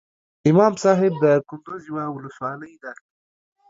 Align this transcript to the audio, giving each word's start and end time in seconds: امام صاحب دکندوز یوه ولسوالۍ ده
امام 0.49 0.73
صاحب 0.83 1.11
دکندوز 1.23 1.81
یوه 1.89 2.03
ولسوالۍ 2.15 2.73
ده 2.83 2.91